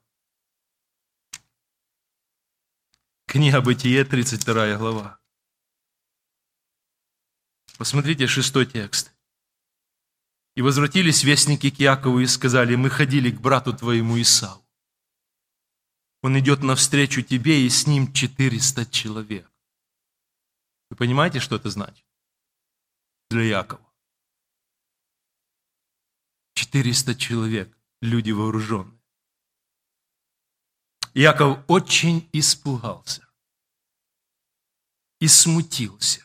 [3.28, 5.23] Книга Бытие, 32 глава.
[7.78, 9.14] Посмотрите шестой текст.
[10.56, 14.64] И возвратились вестники к Якову и сказали, мы ходили к брату твоему Исау.
[16.22, 19.52] Он идет навстречу тебе, и с ним 400 человек.
[20.90, 22.06] Вы понимаете, что это значит?
[23.30, 23.92] Для Якова.
[26.54, 29.02] 400 человек, люди вооруженные.
[31.16, 33.28] Яков очень испугался
[35.20, 36.23] и смутился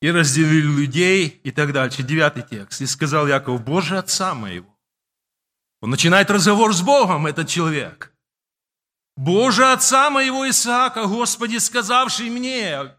[0.00, 2.02] и разделил людей и так дальше.
[2.02, 2.80] Девятый текст.
[2.80, 4.74] И сказал Яков, Боже, отца моего.
[5.80, 8.12] Он начинает разговор с Богом, этот человек.
[9.16, 12.94] Боже, отца моего Исаака, Господи, сказавший мне,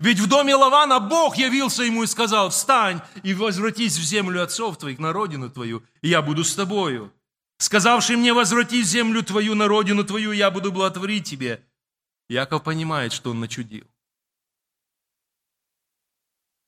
[0.00, 4.78] ведь в доме Лавана Бог явился ему и сказал, встань и возвратись в землю отцов
[4.78, 7.12] твоих, на родину твою, и я буду с тобою.
[7.58, 11.64] Сказавший мне, возвратись землю твою, на родину твою, я буду благотворить тебе.
[12.28, 13.86] Яков понимает, что он начудил.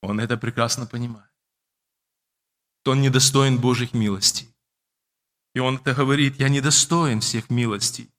[0.03, 1.31] Он это прекрасно понимает.
[2.83, 4.49] Что он недостоин Божьих милостей.
[5.55, 8.11] И он это говорит, я недостоин всех милостей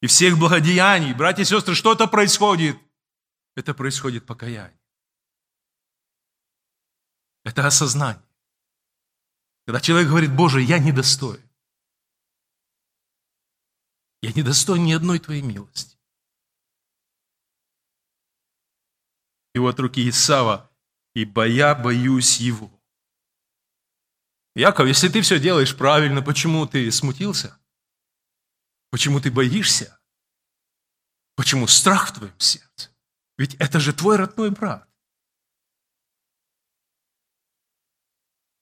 [0.00, 1.12] и всех благодеяний.
[1.14, 2.78] Братья и сестры, что это происходит?
[3.56, 4.78] Это происходит покаяние.
[7.44, 8.22] Это осознание.
[9.66, 11.42] Когда человек говорит, Боже, я недостоин.
[14.22, 15.96] Я недостоин ни одной Твоей милости.
[19.54, 20.65] И вот руки Исава
[21.16, 22.70] ибо я боюсь его.
[24.54, 27.58] Яков, если ты все делаешь правильно, почему ты смутился?
[28.90, 29.98] Почему ты боишься?
[31.34, 32.90] Почему страх в твоем сердце?
[33.38, 34.86] Ведь это же твой родной брат.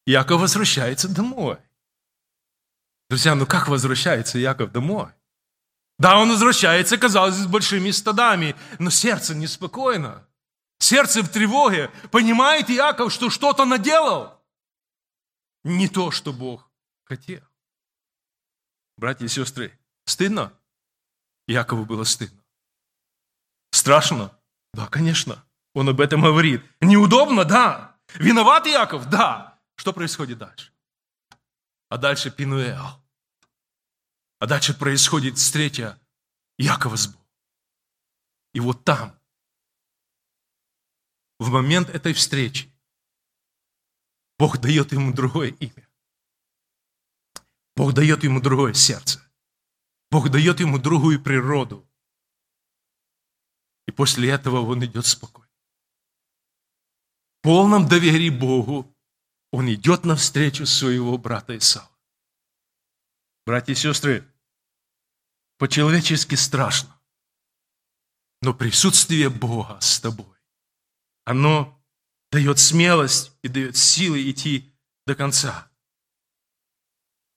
[0.06, 1.58] Яков возвращается домой.
[3.10, 5.10] Друзья, ну как возвращается Яков домой?
[5.98, 10.24] Да, он возвращается, казалось, с большими стадами, но сердце неспокойно
[10.84, 14.40] сердце в тревоге, понимает Иаков, что что-то наделал.
[15.64, 16.70] Не то, что Бог
[17.04, 17.42] хотел.
[18.96, 20.52] Братья и сестры, стыдно?
[21.48, 22.42] Якову было стыдно.
[23.72, 24.38] Страшно?
[24.72, 25.44] Да, конечно.
[25.74, 26.62] Он об этом говорит.
[26.80, 27.44] Неудобно?
[27.44, 27.96] Да.
[28.14, 29.10] Виноват Яков?
[29.10, 29.58] Да.
[29.76, 30.72] Что происходит дальше?
[31.88, 33.02] А дальше Пинуэл.
[34.38, 35.98] А дальше происходит встреча
[36.58, 37.26] Якова с Богом.
[38.52, 39.18] И вот там
[41.38, 42.70] в момент этой встречи
[44.38, 45.88] Бог дает ему другое имя.
[47.76, 49.20] Бог дает ему другое сердце.
[50.10, 51.88] Бог дает ему другую природу.
[53.87, 55.50] И после этого он идет спокойно.
[57.38, 58.94] В полном доверии Богу
[59.50, 61.90] он идет навстречу своего брата Исава.
[63.44, 64.26] Братья и сестры,
[65.58, 66.98] по-человечески страшно,
[68.40, 70.33] но присутствие Бога с тобой
[71.25, 71.81] оно
[72.31, 74.72] дает смелость и дает силы идти
[75.06, 75.70] до конца.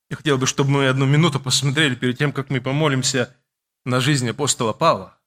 [0.10, 3.36] Я хотел бы, чтобы мы одну минуту посмотрели перед тем, как мы помолимся
[3.86, 5.18] на жизнь апостола Павла.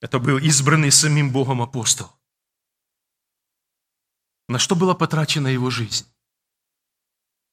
[0.00, 2.12] Это был избранный самим Богом апостол.
[4.48, 6.06] На что была потрачена его жизнь?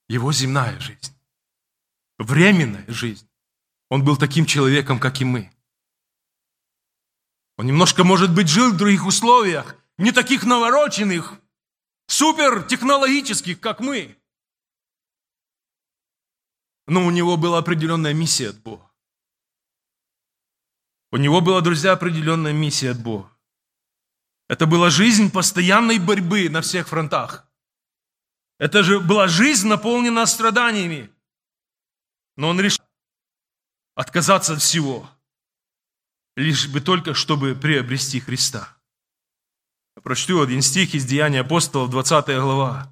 [0.09, 1.17] Его земная жизнь.
[2.19, 3.27] Временная жизнь.
[3.89, 5.51] Он был таким человеком, как и мы.
[7.57, 11.33] Он немножко, может быть, жил в других условиях, не таких навороченных,
[12.07, 14.17] супертехнологических, как мы.
[16.87, 18.91] Но у него была определенная миссия от Бога.
[21.11, 23.29] У него была, друзья, определенная миссия от Бога.
[24.49, 27.47] Это была жизнь постоянной борьбы на всех фронтах.
[28.57, 31.09] Это же была жизнь, наполненная страданиями.
[32.35, 32.83] Но он решил
[33.95, 35.09] отказаться от всего,
[36.35, 38.75] лишь бы только, чтобы приобрести Христа.
[39.95, 42.91] Я прочту один стих из Деяния апостолов, 20 глава.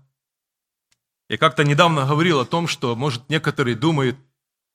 [1.30, 4.18] Я как-то недавно говорил о том, что, может, некоторые думают,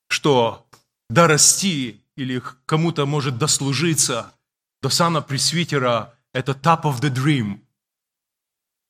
[0.09, 0.67] что
[1.09, 4.33] дорасти или кому-то может дослужиться
[4.83, 7.61] до сана пресвитера– это top of the dream.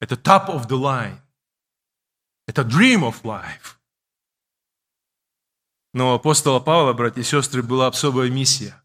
[0.00, 1.20] Это top of the line.
[2.46, 3.76] Это dream of life.
[5.92, 8.82] Но у апостола Павла, братья и сестры, была особая миссия,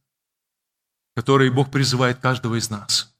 [1.21, 3.13] которой Бог призывает каждого из нас.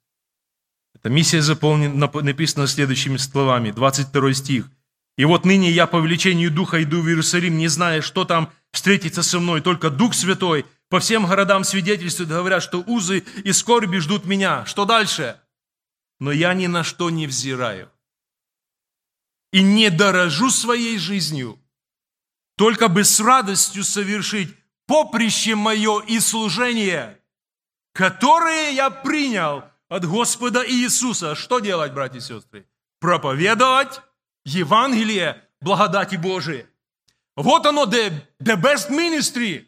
[0.96, 4.72] Эта миссия заполнена, написана следующими словами, 22 стих.
[5.18, 9.22] «И вот ныне я по влечению Духа иду в Иерусалим, не зная, что там встретится
[9.22, 14.26] со мной, только Дух Святой по всем городам свидетельствует, говорят, что узы и скорби ждут
[14.26, 14.66] меня.
[14.66, 15.40] Что дальше?
[16.20, 17.92] Но я ни на что не взираю.
[19.54, 21.60] И не дорожу своей жизнью,
[22.58, 24.56] только бы с радостью совершить
[24.88, 27.21] поприще мое и служение,
[27.94, 31.36] которое я принял от Господа Иисуса.
[31.36, 32.66] Что делать, братья и сестры?
[33.00, 34.02] Проповедовать
[34.46, 36.66] Евангелие благодати Божией.
[37.36, 39.68] Вот оно, the, the best ministry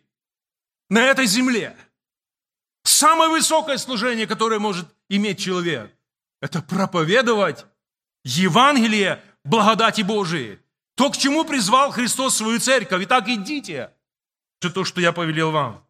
[0.89, 1.75] на этой земле.
[2.83, 5.91] Самое высокое служение, которое может иметь человек,
[6.41, 7.65] это проповедовать
[8.23, 10.59] Евангелие благодати Божией.
[10.95, 13.03] То, к чему призвал Христос свою церковь.
[13.05, 13.91] Итак, идите.
[14.59, 15.85] Все то, что я повелел вам.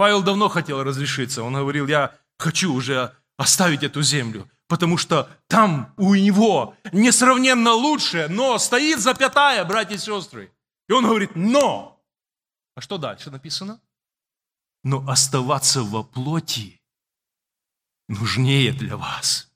[0.00, 1.42] Павел давно хотел разрешиться.
[1.42, 8.26] Он говорил, я хочу уже оставить эту землю, потому что там у него несравненно лучше,
[8.30, 10.50] но стоит запятая, братья и сестры.
[10.88, 12.02] И он говорит, но.
[12.74, 13.78] А что дальше написано?
[14.84, 16.80] Но оставаться во плоти
[18.08, 19.52] нужнее для вас.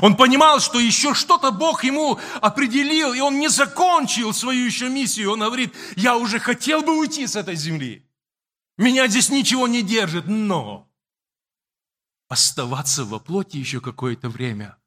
[0.00, 5.32] Он понимал, что еще что-то Бог ему определил, и он не закончил свою еще миссию.
[5.32, 8.05] Он говорит, я уже хотел бы уйти с этой земли.
[8.76, 10.90] Меня здесь ничего не держит, но
[12.28, 14.78] оставаться во плоти еще какое-то время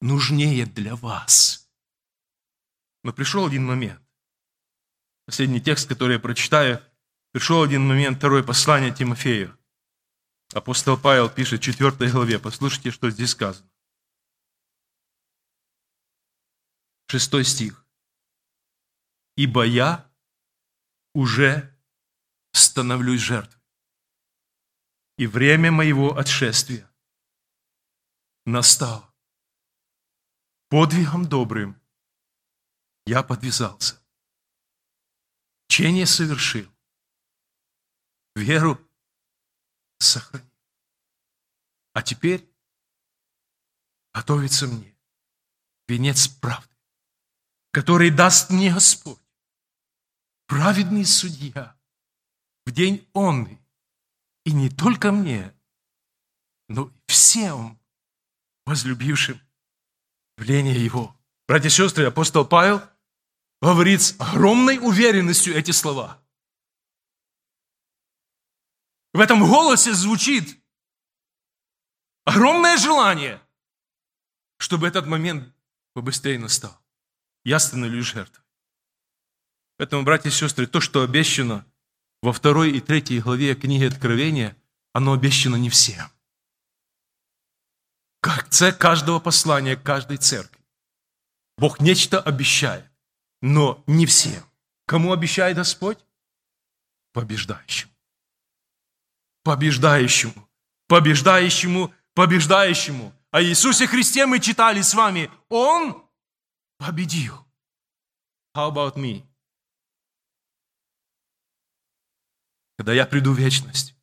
[0.00, 1.68] нужнее для вас.
[3.02, 4.00] Но пришел один момент.
[5.26, 6.82] Последний текст, который я прочитаю,
[7.32, 9.58] пришел один момент, второе послание Тимофею.
[10.52, 13.68] Апостол Павел пишет в 4 главе, послушайте, что здесь сказано.
[17.08, 17.84] Шестой стих.
[19.36, 20.10] «Ибо я
[21.14, 21.71] уже
[22.52, 23.62] становлюсь жертвой,
[25.16, 26.90] и время моего отшествия
[28.44, 29.12] настало.
[30.68, 31.80] Подвигом добрым
[33.04, 34.00] я подвязался,
[35.68, 36.72] чение совершил,
[38.34, 38.80] веру
[39.98, 40.48] сохранил.
[41.92, 42.48] А теперь
[44.14, 44.96] готовится мне
[45.88, 46.74] венец правды,
[47.70, 49.20] который даст мне Господь,
[50.46, 51.76] праведный судья,
[52.66, 53.48] в день Он,
[54.44, 55.54] и не только мне,
[56.68, 57.80] но всем
[58.66, 59.40] возлюбившим
[60.38, 61.16] явление Его.
[61.46, 62.82] Братья и сестры, апостол Павел
[63.60, 66.22] говорит с огромной уверенностью эти слова.
[69.12, 70.58] В этом голосе звучит
[72.24, 73.40] огромное желание,
[74.58, 75.54] чтобы этот момент
[75.92, 76.82] побыстрее настал
[77.44, 78.44] я становлюсь жертвой.
[79.76, 81.66] Поэтому, братья и сестры, то, что обещано
[82.22, 84.56] во второй и третьей главе книги Откровения,
[84.92, 86.08] оно обещано не всем.
[88.20, 90.62] Как цель каждого послания, каждой церкви.
[91.58, 92.88] Бог нечто обещает,
[93.40, 94.42] но не всем.
[94.86, 95.98] Кому обещает Господь?
[97.12, 97.92] Побеждающему.
[99.42, 100.48] Побеждающему.
[100.86, 101.92] Побеждающему.
[102.14, 103.12] Побеждающему.
[103.30, 105.30] О Иисусе Христе мы читали с вами.
[105.48, 106.04] Он
[106.78, 107.46] победил.
[108.54, 109.24] How about me?
[112.76, 113.94] Когда я приду в вечность,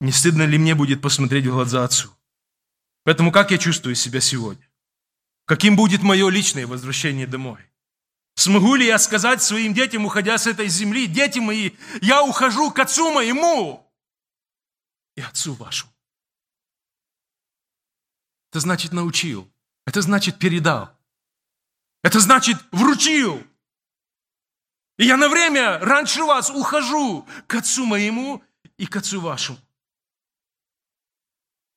[0.00, 2.10] не стыдно ли мне будет посмотреть в глаза Отцу?
[3.04, 4.68] Поэтому как я чувствую себя сегодня?
[5.46, 7.60] Каким будет мое личное возвращение домой?
[8.36, 12.78] Смогу ли я сказать своим детям, уходя с этой земли, дети мои, я ухожу к
[12.78, 13.86] отцу моему
[15.16, 15.92] и отцу вашему.
[18.50, 19.50] Это значит научил.
[19.86, 20.96] Это значит передал.
[22.02, 23.46] Это значит вручил.
[25.00, 28.44] И я на время раньше вас ухожу к отцу моему
[28.76, 29.56] и к отцу вашему.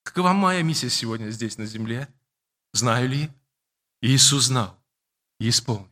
[0.04, 2.10] Какова моя миссия сегодня здесь на земле?
[2.74, 3.30] Знаю ли?
[4.02, 4.78] Иисус знал
[5.40, 5.90] и исполнил.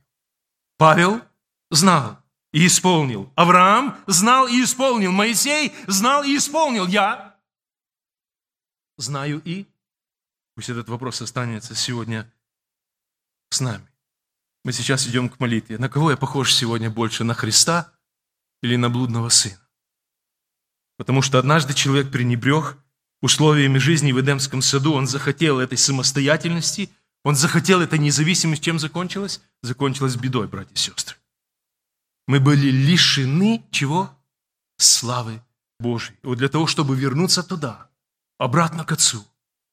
[0.76, 1.22] Павел
[1.70, 2.22] знал
[2.52, 3.32] и исполнил.
[3.36, 5.14] Авраам знал и исполнил.
[5.14, 6.86] Моисей знал и исполнил.
[6.86, 7.40] Я
[8.98, 9.66] знаю и.
[10.56, 12.30] Пусть этот вопрос останется сегодня
[13.52, 13.91] с нами.
[14.64, 15.78] Мы сейчас идем к молитве.
[15.78, 17.24] На кого я похож сегодня больше?
[17.24, 17.92] На Христа
[18.62, 19.60] или на блудного сына?
[20.98, 22.78] Потому что однажды человек пренебрег
[23.22, 26.92] условиями жизни в Эдемском саду, он захотел этой самостоятельности,
[27.24, 28.66] он захотел этой независимости.
[28.66, 29.42] Чем закончилось?
[29.64, 31.18] Закончилось бедой, братья и сестры.
[32.28, 34.12] Мы были лишены чего?
[34.78, 35.42] Славы
[35.80, 36.18] Божьей.
[36.24, 37.90] Вот для того, чтобы вернуться туда,
[38.38, 39.26] обратно к Отцу,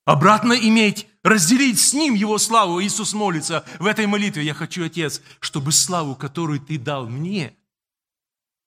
[0.05, 2.83] обратно иметь, разделить с Ним Его славу.
[2.83, 4.45] Иисус молится в этой молитве.
[4.45, 7.55] Я хочу, Отец, чтобы славу, которую Ты дал мне,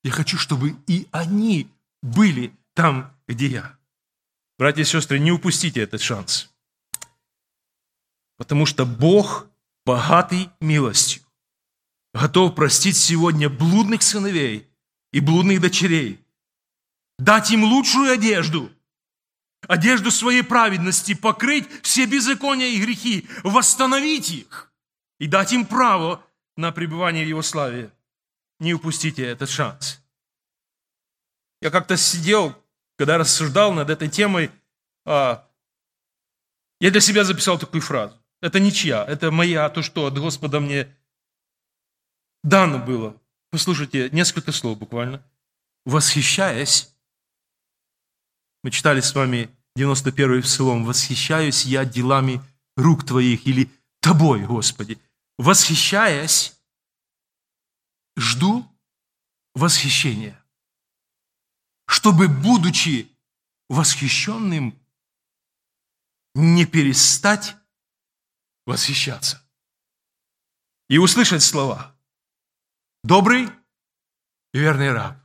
[0.04, 1.68] я хочу, чтобы и они
[2.02, 3.78] были там, где я.
[4.58, 6.50] Братья и сестры, не упустите этот шанс.
[8.38, 9.48] Потому что Бог,
[9.86, 11.24] богатый милостью,
[12.14, 14.68] готов простить сегодня блудных сыновей
[15.12, 16.20] и блудных дочерей,
[17.20, 18.72] дать им лучшую одежду,
[19.72, 24.70] одежду своей праведности, покрыть все беззакония и грехи, восстановить их
[25.18, 26.22] и дать им право
[26.58, 27.90] на пребывание в Его славе.
[28.60, 30.04] Не упустите этот шанс.
[31.62, 32.54] Я как-то сидел,
[32.98, 34.52] когда рассуждал над этой темой,
[35.06, 35.48] а,
[36.82, 38.22] я для себя записал такую фразу.
[38.42, 40.94] Это ничья, это моя, то, что от Господа мне
[42.44, 43.16] дано было.
[43.52, 45.24] Послушайте, несколько слов буквально.
[45.86, 46.94] Восхищаясь,
[48.64, 52.42] мы читали с вами 91-й псалом, «Восхищаюсь я делами
[52.76, 53.70] рук Твоих» или
[54.00, 55.00] «Тобой, Господи».
[55.38, 56.56] Восхищаясь,
[58.18, 58.66] жду
[59.56, 60.42] восхищения
[61.92, 63.16] чтобы, будучи
[63.70, 64.80] восхищенным,
[66.34, 67.58] не перестать
[68.66, 69.46] восхищаться.
[70.88, 71.96] И услышать слова.
[73.04, 73.50] Добрый
[74.54, 75.18] и верный раб,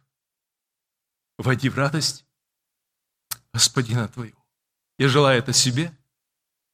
[1.38, 2.25] войди в радость
[3.56, 4.36] Господина твоего.
[4.98, 5.90] Я желаю это себе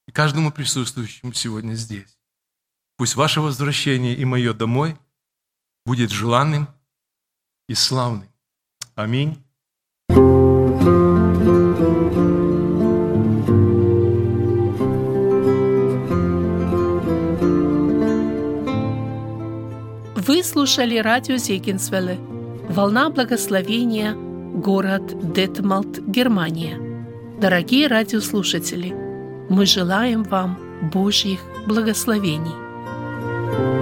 [0.09, 2.19] и каждому присутствующему сегодня здесь.
[2.97, 4.99] Пусть ваше возвращение и мое домой
[5.87, 6.67] будет желанным
[7.69, 8.29] и славным.
[8.97, 9.41] Аминь.
[20.17, 22.17] Вы слушали радио Зегенсвелле
[22.69, 26.79] «Волна благословения», город Детмалт, Германия.
[27.41, 28.95] Дорогие радиослушатели,
[29.49, 30.59] мы желаем вам
[30.93, 33.82] Божьих благословений.